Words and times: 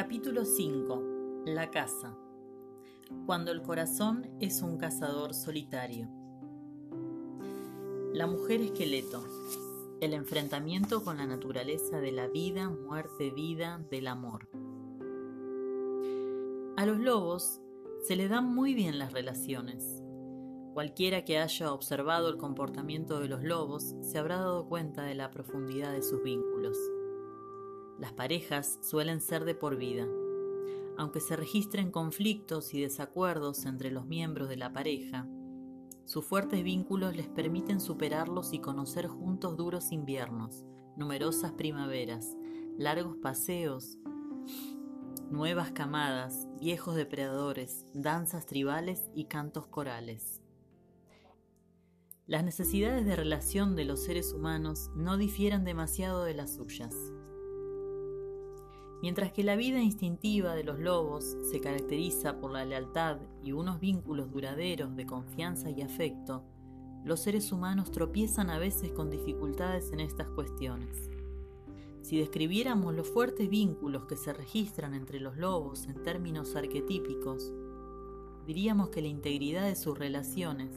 Capítulo 0.00 0.44
5. 0.44 1.42
La 1.46 1.72
caza. 1.72 2.16
Cuando 3.26 3.50
el 3.50 3.62
corazón 3.62 4.30
es 4.38 4.62
un 4.62 4.78
cazador 4.78 5.34
solitario. 5.34 6.08
La 8.12 8.28
mujer 8.28 8.60
esqueleto. 8.60 9.26
El 10.00 10.14
enfrentamiento 10.14 11.02
con 11.02 11.16
la 11.16 11.26
naturaleza 11.26 12.00
de 12.00 12.12
la 12.12 12.28
vida, 12.28 12.70
muerte, 12.70 13.32
vida, 13.32 13.84
del 13.90 14.06
amor. 14.06 14.48
A 16.76 16.86
los 16.86 17.00
lobos 17.00 17.60
se 18.04 18.14
le 18.14 18.28
dan 18.28 18.54
muy 18.54 18.74
bien 18.74 19.00
las 19.00 19.12
relaciones. 19.12 20.00
Cualquiera 20.74 21.24
que 21.24 21.40
haya 21.40 21.72
observado 21.72 22.28
el 22.28 22.36
comportamiento 22.36 23.18
de 23.18 23.26
los 23.26 23.42
lobos 23.42 23.96
se 24.02 24.18
habrá 24.18 24.36
dado 24.36 24.68
cuenta 24.68 25.02
de 25.02 25.16
la 25.16 25.32
profundidad 25.32 25.90
de 25.90 26.02
sus 26.02 26.22
vínculos. 26.22 26.78
Las 27.98 28.12
parejas 28.12 28.78
suelen 28.82 29.20
ser 29.20 29.44
de 29.44 29.54
por 29.54 29.76
vida. 29.76 30.06
Aunque 30.96 31.20
se 31.20 31.36
registren 31.36 31.90
conflictos 31.90 32.72
y 32.74 32.80
desacuerdos 32.80 33.64
entre 33.66 33.90
los 33.90 34.06
miembros 34.06 34.48
de 34.48 34.56
la 34.56 34.72
pareja, 34.72 35.26
sus 36.04 36.24
fuertes 36.24 36.62
vínculos 36.64 37.16
les 37.16 37.28
permiten 37.28 37.80
superarlos 37.80 38.52
y 38.52 38.60
conocer 38.60 39.08
juntos 39.08 39.56
duros 39.56 39.92
inviernos, 39.92 40.64
numerosas 40.96 41.52
primaveras, 41.52 42.36
largos 42.78 43.16
paseos, 43.18 43.98
nuevas 45.30 45.72
camadas, 45.72 46.48
viejos 46.60 46.94
depredadores, 46.94 47.84
danzas 47.94 48.46
tribales 48.46 49.10
y 49.14 49.24
cantos 49.24 49.66
corales. 49.66 50.40
Las 52.26 52.44
necesidades 52.44 53.04
de 53.04 53.16
relación 53.16 53.74
de 53.74 53.84
los 53.84 54.04
seres 54.04 54.32
humanos 54.32 54.90
no 54.94 55.16
difieren 55.16 55.64
demasiado 55.64 56.24
de 56.24 56.34
las 56.34 56.54
suyas. 56.54 56.94
Mientras 59.00 59.32
que 59.32 59.44
la 59.44 59.54
vida 59.54 59.80
instintiva 59.80 60.56
de 60.56 60.64
los 60.64 60.80
lobos 60.80 61.36
se 61.50 61.60
caracteriza 61.60 62.40
por 62.40 62.50
la 62.50 62.64
lealtad 62.64 63.18
y 63.44 63.52
unos 63.52 63.78
vínculos 63.78 64.30
duraderos 64.32 64.96
de 64.96 65.06
confianza 65.06 65.70
y 65.70 65.82
afecto, 65.82 66.42
los 67.04 67.20
seres 67.20 67.52
humanos 67.52 67.92
tropiezan 67.92 68.50
a 68.50 68.58
veces 68.58 68.90
con 68.90 69.08
dificultades 69.08 69.92
en 69.92 70.00
estas 70.00 70.28
cuestiones. 70.30 71.10
Si 72.02 72.18
describiéramos 72.18 72.92
los 72.92 73.08
fuertes 73.08 73.48
vínculos 73.48 74.06
que 74.06 74.16
se 74.16 74.32
registran 74.32 74.94
entre 74.94 75.20
los 75.20 75.36
lobos 75.36 75.86
en 75.86 76.02
términos 76.02 76.56
arquetípicos, 76.56 77.52
diríamos 78.46 78.88
que 78.88 79.02
la 79.02 79.08
integridad 79.08 79.66
de 79.66 79.76
sus 79.76 79.96
relaciones 79.96 80.70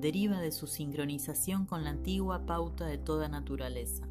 deriva 0.00 0.40
de 0.40 0.52
su 0.52 0.66
sincronización 0.66 1.66
con 1.66 1.84
la 1.84 1.90
antigua 1.90 2.46
pauta 2.46 2.86
de 2.86 2.96
toda 2.96 3.28
naturaleza 3.28 4.08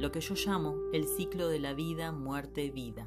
lo 0.00 0.10
que 0.10 0.22
yo 0.22 0.34
llamo 0.34 0.76
el 0.94 1.06
ciclo 1.06 1.48
de 1.48 1.60
la 1.60 1.74
vida, 1.74 2.10
muerte, 2.10 2.70
vida. 2.70 3.06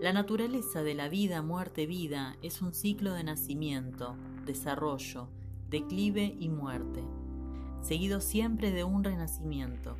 La 0.00 0.14
naturaleza 0.14 0.82
de 0.82 0.94
la 0.94 1.10
vida, 1.10 1.42
muerte, 1.42 1.84
vida 1.84 2.38
es 2.40 2.62
un 2.62 2.72
ciclo 2.72 3.12
de 3.12 3.22
nacimiento, 3.22 4.16
desarrollo, 4.46 5.28
declive 5.68 6.34
y 6.40 6.48
muerte, 6.48 7.04
seguido 7.82 8.22
siempre 8.22 8.70
de 8.70 8.84
un 8.84 9.04
renacimiento. 9.04 9.98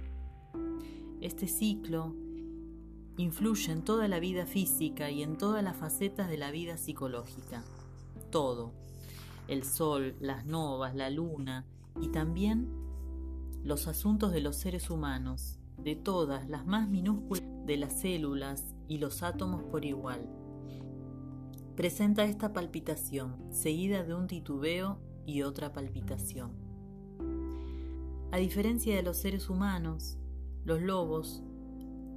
Este 1.20 1.46
ciclo 1.46 2.14
influye 3.18 3.72
en 3.72 3.82
toda 3.82 4.08
la 4.08 4.18
vida 4.18 4.46
física 4.46 5.10
y 5.10 5.22
en 5.22 5.36
todas 5.36 5.62
las 5.62 5.76
facetas 5.76 6.30
de 6.30 6.38
la 6.38 6.50
vida 6.50 6.78
psicológica. 6.78 7.62
Todo. 8.30 8.72
El 9.46 9.62
sol, 9.62 10.16
las 10.20 10.46
novas, 10.46 10.94
la 10.94 11.10
luna 11.10 11.66
y 12.00 12.08
también 12.08 12.85
los 13.66 13.88
asuntos 13.88 14.30
de 14.30 14.40
los 14.40 14.54
seres 14.54 14.90
humanos, 14.90 15.58
de 15.76 15.96
todas 15.96 16.48
las 16.48 16.64
más 16.66 16.88
minúsculas 16.88 17.42
de 17.66 17.76
las 17.76 17.98
células 17.98 18.76
y 18.86 18.98
los 18.98 19.24
átomos 19.24 19.64
por 19.64 19.84
igual. 19.84 20.30
Presenta 21.74 22.24
esta 22.24 22.52
palpitación, 22.52 23.36
seguida 23.50 24.04
de 24.04 24.14
un 24.14 24.28
titubeo 24.28 25.00
y 25.26 25.42
otra 25.42 25.72
palpitación. 25.72 26.52
A 28.30 28.36
diferencia 28.36 28.94
de 28.94 29.02
los 29.02 29.16
seres 29.16 29.50
humanos, 29.50 30.16
los 30.64 30.80
lobos 30.80 31.42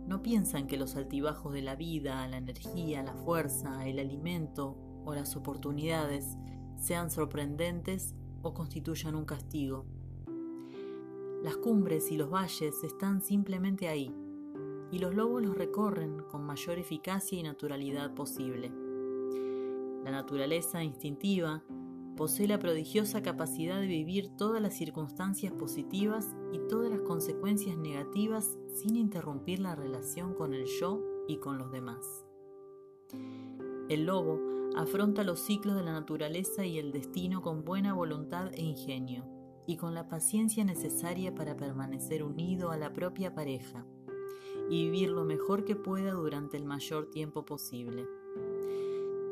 no 0.05 0.21
piensan 0.21 0.67
que 0.67 0.77
los 0.77 0.95
altibajos 0.95 1.51
de 1.51 1.63
la 1.63 1.75
vida, 1.75 2.27
la 2.27 2.37
energía, 2.37 3.01
la 3.01 3.15
fuerza, 3.15 3.87
el 3.87 3.97
alimento 3.97 4.77
o 5.03 5.15
las 5.15 5.35
oportunidades 5.35 6.37
sean 6.77 7.09
sorprendentes 7.09 8.13
o 8.43 8.53
constituyan 8.53 9.15
un 9.15 9.25
castigo. 9.25 9.87
Las 11.43 11.55
cumbres 11.55 12.11
y 12.11 12.17
los 12.17 12.29
valles 12.29 12.83
están 12.83 13.21
simplemente 13.21 13.87
ahí, 13.87 14.13
y 14.91 14.99
los 14.99 15.15
lobos 15.15 15.41
los 15.41 15.55
recorren 15.55 16.21
con 16.29 16.43
mayor 16.43 16.77
eficacia 16.77 17.39
y 17.39 17.43
naturalidad 17.43 18.13
posible. 18.13 18.69
La 20.03 20.11
naturaleza 20.11 20.83
instintiva 20.83 21.63
posee 22.17 22.45
la 22.45 22.59
prodigiosa 22.59 23.21
capacidad 23.21 23.79
de 23.79 23.87
vivir 23.87 24.35
todas 24.35 24.61
las 24.61 24.75
circunstancias 24.75 25.53
positivas 25.53 26.35
y 26.51 26.59
todas 26.67 26.91
las 26.91 27.01
consecuencias 27.01 27.77
negativas 27.77 28.57
sin 28.73 28.97
interrumpir 28.97 29.59
la 29.59 29.75
relación 29.75 30.33
con 30.33 30.53
el 30.53 30.65
yo 30.65 31.01
y 31.29 31.37
con 31.37 31.57
los 31.57 31.71
demás. 31.71 32.25
El 33.87 34.07
lobo 34.07 34.41
afronta 34.75 35.23
los 35.23 35.39
ciclos 35.39 35.77
de 35.77 35.83
la 35.83 35.93
naturaleza 35.93 36.65
y 36.65 36.79
el 36.79 36.91
destino 36.91 37.41
con 37.41 37.63
buena 37.63 37.93
voluntad 37.93 38.51
e 38.53 38.61
ingenio 38.61 39.38
y 39.69 39.77
con 39.77 39.93
la 39.93 40.07
paciencia 40.07 40.65
necesaria 40.65 41.35
para 41.35 41.55
permanecer 41.55 42.23
unido 42.23 42.71
a 42.71 42.77
la 42.77 42.91
propia 42.91 43.35
pareja 43.35 43.85
y 44.67 44.85
vivir 44.85 45.11
lo 45.11 45.25
mejor 45.25 45.63
que 45.63 45.75
pueda 45.75 46.13
durante 46.13 46.57
el 46.57 46.65
mayor 46.65 47.11
tiempo 47.11 47.45
posible. 47.45 48.07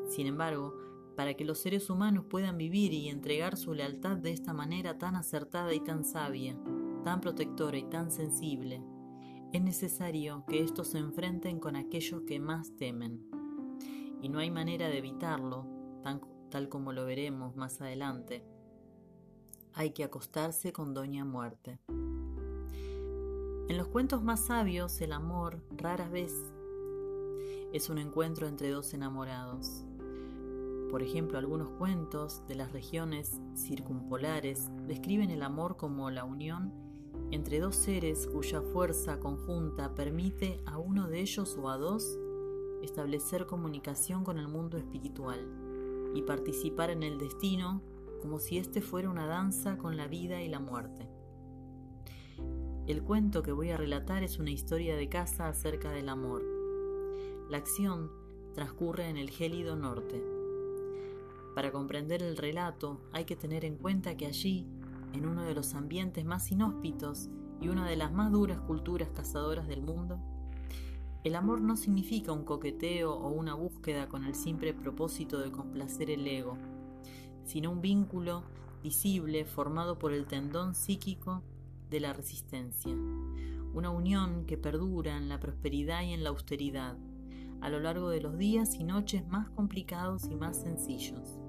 Sin 0.08 0.28
embargo, 0.28 0.76
para 1.16 1.34
que 1.34 1.44
los 1.44 1.58
seres 1.58 1.90
humanos 1.90 2.26
puedan 2.30 2.56
vivir 2.56 2.94
y 2.94 3.10
entregar 3.10 3.58
su 3.58 3.74
lealtad 3.74 4.18
de 4.18 4.32
esta 4.32 4.54
manera 4.54 5.00
tan 5.00 5.16
acertada 5.16 5.74
y 5.74 5.80
tan 5.80 6.04
sabia, 6.04 6.56
tan 7.04 7.20
protectora 7.20 7.80
y 7.80 7.86
tan 7.86 8.12
sensible, 8.12 8.84
es 9.54 9.64
necesario 9.64 10.46
que 10.48 10.62
estos 10.62 10.90
se 10.90 11.00
enfrenten 11.00 11.60
con 11.60 11.76
aquellos 11.76 12.22
que 12.28 12.40
más 12.40 12.76
temen. 12.76 13.28
Y 14.22 14.30
no 14.30 14.38
hay 14.38 14.52
manera 14.52 14.88
de 14.88 15.00
evitarlo, 15.00 15.66
tal 16.52 16.70
como 16.70 16.94
lo 16.94 17.06
veremos 17.06 17.56
más 17.56 17.82
adelante 17.82 18.46
hay 19.78 19.92
que 19.92 20.04
acostarse 20.04 20.74
con 20.74 20.96
Doña 20.96 21.24
Muerte. 21.24 21.78
En 21.88 23.78
los 23.78 23.88
cuentos 23.88 24.24
más 24.24 24.40
sabios, 24.48 25.00
el 25.02 25.14
amor 25.14 25.62
rara 25.70 26.10
vez 26.10 26.34
es 27.74 27.88
un 27.92 28.00
encuentro 28.00 28.48
entre 28.48 28.72
dos 28.72 28.96
enamorados. 28.96 29.86
Por 30.90 31.04
ejemplo, 31.04 31.38
algunos 31.38 31.70
cuentos 31.78 32.42
de 32.48 32.56
las 32.56 32.72
regiones 32.72 33.40
circumpolares 33.56 34.68
describen 34.88 35.30
el 35.30 35.44
amor 35.44 35.78
como 35.78 36.10
la 36.10 36.24
unión 36.24 36.74
entre 37.30 37.60
dos 37.60 37.76
seres 37.76 38.26
cuya 38.26 38.64
fuerza 38.64 39.20
conjunta 39.20 39.94
permite 39.94 40.60
a 40.66 40.80
uno 40.80 41.08
de 41.08 41.20
ellos 41.20 41.56
o 41.62 41.70
a 41.70 41.78
dos 41.78 42.18
establecer 42.82 43.46
comunicación 43.46 44.24
con 44.24 44.40
el 44.40 44.48
mundo 44.48 44.78
espiritual 44.78 45.46
y 46.16 46.24
participar 46.24 46.90
en 46.90 47.04
el 47.04 47.20
destino 47.20 47.84
como 48.28 48.40
si 48.40 48.58
este 48.58 48.82
fuera 48.82 49.10
una 49.10 49.26
danza 49.26 49.78
con 49.78 49.96
la 49.96 50.06
vida 50.06 50.42
y 50.42 50.50
la 50.50 50.60
muerte. 50.60 51.08
El 52.86 53.02
cuento 53.02 53.42
que 53.42 53.54
voy 53.54 53.70
a 53.70 53.78
relatar 53.78 54.22
es 54.22 54.38
una 54.38 54.52
historia 54.52 54.98
de 54.98 55.08
caza 55.08 55.48
acerca 55.48 55.92
del 55.92 56.10
amor. 56.10 56.44
La 57.50 57.58
acción 57.58 58.12
transcurre 58.54 59.08
en 59.08 59.16
el 59.16 59.30
gélido 59.30 59.78
norte. 59.78 60.22
Para 61.56 61.72
comprender 61.72 62.22
el 62.22 62.36
relato 62.36 63.00
hay 63.14 63.24
que 63.24 63.38
tener 63.38 63.64
en 63.64 63.78
cuenta 63.78 64.18
que 64.18 64.26
allí, 64.26 64.68
en 65.14 65.26
uno 65.26 65.46
de 65.46 65.56
los 65.56 65.74
ambientes 65.74 66.26
más 66.26 66.52
inhóspitos 66.52 67.30
y 67.62 67.70
una 67.70 67.88
de 67.88 67.96
las 67.96 68.12
más 68.12 68.30
duras 68.34 68.60
culturas 68.60 69.08
cazadoras 69.16 69.70
del 69.70 69.84
mundo, 69.84 70.20
el 71.24 71.34
amor 71.34 71.62
no 71.62 71.78
significa 71.78 72.34
un 72.34 72.44
coqueteo 72.44 73.14
o 73.14 73.30
una 73.30 73.54
búsqueda 73.54 74.10
con 74.10 74.26
el 74.26 74.36
simple 74.36 74.74
propósito 74.74 75.40
de 75.40 75.50
complacer 75.50 76.10
el 76.10 76.28
ego, 76.28 76.58
sino 77.48 77.72
un 77.72 77.82
vínculo 77.82 78.44
visible 78.84 79.46
formado 79.46 79.98
por 79.98 80.12
el 80.12 80.28
tendón 80.28 80.76
psíquico 80.76 81.42
de 81.90 82.02
la 82.02 82.12
resistencia, 82.12 82.94
una 83.74 83.90
unión 83.90 84.46
que 84.46 84.58
perdura 84.58 85.16
en 85.16 85.30
la 85.30 85.40
prosperidad 85.40 86.04
y 86.04 86.12
en 86.12 86.24
la 86.24 86.30
austeridad, 86.30 86.98
a 87.62 87.70
lo 87.70 87.80
largo 87.80 88.10
de 88.10 88.20
los 88.20 88.38
días 88.38 88.76
y 88.76 88.84
noches 88.84 89.26
más 89.28 89.50
complicados 89.50 90.26
y 90.30 90.36
más 90.36 90.58
sencillos. 90.58 91.40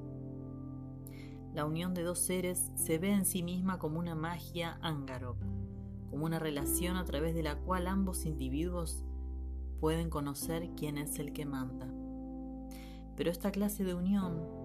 La 1.53 1.65
unión 1.65 1.95
de 1.95 2.05
dos 2.05 2.21
seres 2.21 2.71
se 2.77 2.99
ve 2.99 3.11
en 3.11 3.25
sí 3.25 3.43
misma 3.43 3.81
como 3.81 3.99
una 3.99 4.15
magia 4.15 4.79
ángaro, 4.81 5.37
como 6.11 6.27
una 6.27 6.39
relación 6.39 6.97
a 6.97 7.05
través 7.05 7.35
de 7.35 7.43
la 7.43 7.57
cual 7.57 7.89
ambos 7.89 8.25
individuos 8.25 9.05
pueden 9.81 10.11
conocer 10.11 10.71
quién 10.77 10.97
es 10.97 11.19
el 11.19 11.33
que 11.33 11.45
manda. 11.45 11.93
Pero 13.17 13.33
esta 13.33 13.51
clase 13.51 13.83
de 13.83 13.95
unión 13.95 14.58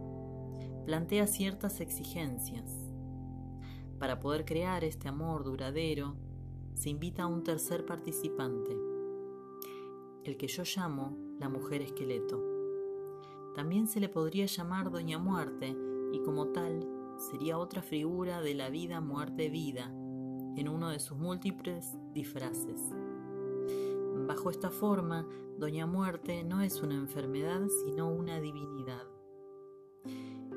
plantea 0.86 1.28
ciertas 1.28 1.80
exigencias. 1.80 2.70
Para 4.00 4.20
poder 4.20 4.44
crear 4.44 4.84
este 4.84 5.08
amor 5.08 5.44
duradero, 5.44 6.16
se 6.74 6.90
invita 6.90 7.24
a 7.24 7.28
un 7.28 7.44
tercer 7.44 7.86
participante. 7.86 8.78
el 10.26 10.38
que 10.38 10.48
yo 10.48 10.64
llamo 10.64 11.18
la 11.38 11.50
mujer 11.50 11.82
esqueleto. 11.82 12.42
También 13.56 13.88
se 13.88 14.00
le 14.00 14.08
podría 14.08 14.46
llamar 14.46 14.90
Doña 14.90 15.20
Muerte 15.20 15.76
y 16.14 16.20
como 16.22 16.48
tal 16.48 16.88
sería 17.18 17.58
otra 17.58 17.82
figura 17.82 18.42
de 18.42 18.54
la 18.54 18.70
vida, 18.70 19.02
muerte, 19.02 19.50
vida, 19.50 19.92
en 20.56 20.70
uno 20.70 20.90
de 20.92 21.00
sus 21.00 21.18
múltiples 21.18 21.98
disfraces. 22.14 22.80
Bajo 24.26 24.50
esta 24.50 24.70
forma, 24.70 25.28
Doña 25.58 25.86
Muerte 25.86 26.46
no 26.46 26.62
es 26.62 26.82
una 26.82 26.96
enfermedad, 26.96 27.68
sino 27.84 28.08
una 28.08 28.40
divinidad. 28.40 29.13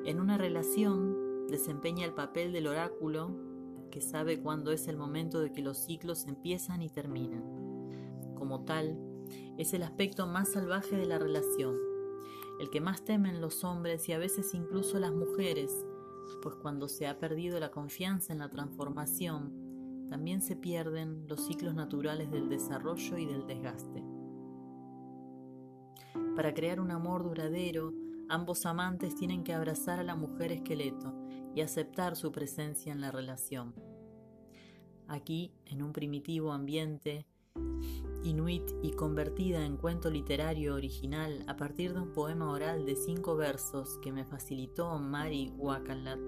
En 0.07 0.21
una 0.21 0.39
relación 0.39 1.49
desempeña 1.49 2.05
el 2.05 2.15
papel 2.15 2.53
del 2.53 2.69
oráculo 2.69 3.35
que 3.91 4.01
sabe 4.01 4.41
cuándo 4.41 4.71
es 4.71 4.87
el 4.87 4.97
momento 4.97 5.41
de 5.41 5.51
que 5.51 5.63
los 5.63 5.79
ciclos 5.79 6.29
empiezan 6.29 6.81
y 6.81 6.89
terminan. 6.89 7.43
Como 8.37 8.65
tal, 8.65 8.97
es 9.59 9.75
el 9.75 9.83
aspecto 9.83 10.29
más 10.29 10.53
salvaje 10.53 10.95
de 10.95 11.07
la 11.07 11.19
relación, 11.19 11.77
el 12.61 12.71
que 12.71 12.81
más 12.81 13.05
temen 13.05 13.41
los 13.41 13.65
hombres 13.65 14.09
y 14.09 14.13
a 14.13 14.19
veces 14.19 14.55
incluso 14.55 15.01
las 15.01 15.13
mujeres, 15.13 15.73
pues 16.41 16.55
cuando 16.55 16.87
se 16.87 17.09
ha 17.09 17.19
perdido 17.19 17.59
la 17.59 17.73
confianza 17.73 18.33
en 18.33 18.39
la 18.39 18.49
transformación, 18.49 20.07
también 20.09 20.41
se 20.41 20.55
pierden 20.55 21.27
los 21.27 21.49
ciclos 21.49 21.75
naturales 21.75 22.31
del 22.31 22.49
desarrollo 22.49 23.19
y 23.19 23.27
del 23.27 23.45
desgaste. 23.49 24.05
Para 26.37 26.55
crear 26.55 26.79
un 26.79 26.93
amor 26.93 27.25
duradero, 27.25 27.93
ambos 28.29 28.67
amantes 28.67 29.15
tienen 29.15 29.45
que 29.45 29.55
abrazar 29.55 29.99
a 29.99 30.05
la 30.05 30.15
mujer 30.15 30.53
esqueleto 30.53 31.15
y 31.55 31.61
aceptar 31.61 32.17
su 32.17 32.33
presencia 32.33 32.93
en 32.93 33.01
la 33.01 33.11
relación. 33.11 33.75
Aquí, 35.09 35.53
en 35.67 35.83
un 35.83 35.93
primitivo 35.93 36.53
ambiente 36.53 37.27
inuit 38.25 38.69
y 38.83 38.91
convertida 38.91 39.65
en 39.65 39.77
cuento 39.77 40.11
literario 40.11 40.75
original 40.75 41.45
a 41.47 41.57
partir 41.57 41.95
de 41.95 42.01
un 42.01 42.13
poema 42.13 42.51
oral 42.51 42.85
de 42.85 42.97
cinco 42.97 43.37
versos 43.37 43.99
que 44.03 44.11
me 44.11 44.25
facilitó 44.25 44.99
Mari 44.99 45.53
Wakalat, 45.57 46.19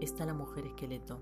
está 0.00 0.24
la 0.24 0.34
mujer 0.34 0.66
esqueleto. 0.66 1.20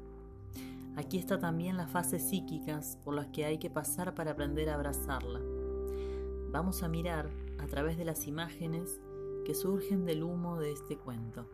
Aquí 0.94 1.18
está 1.18 1.38
también 1.38 1.76
las 1.76 1.90
fases 1.90 2.28
psíquicas 2.28 2.98
por 3.02 3.14
las 3.14 3.28
que 3.28 3.44
hay 3.44 3.58
que 3.58 3.70
pasar 3.70 4.14
para 4.14 4.32
aprender 4.32 4.68
a 4.68 4.74
abrazarla. 4.74 5.40
Vamos 6.50 6.82
a 6.82 6.88
mirar 6.88 7.30
a 7.58 7.66
través 7.66 7.96
de 7.96 8.04
las 8.04 8.26
imágenes 8.26 9.00
que 9.44 9.54
surgen 9.54 10.04
del 10.04 10.22
humo 10.22 10.58
de 10.58 10.72
este 10.72 10.96
cuento. 10.96 11.46